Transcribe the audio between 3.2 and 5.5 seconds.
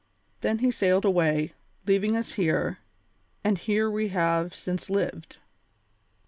and here we have since lived.